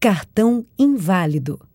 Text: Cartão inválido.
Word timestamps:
Cartão 0.00 0.64
inválido. 0.78 1.67